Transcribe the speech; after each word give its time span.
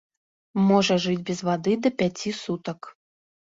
Можа 0.69 0.95
жыць 1.03 1.21
без 1.27 1.39
вады 1.49 1.73
да 1.85 1.89
пяці 2.01 2.35
сутак. 2.43 2.93